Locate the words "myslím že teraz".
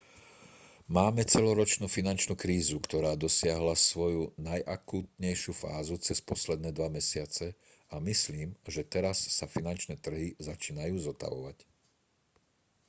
8.09-9.17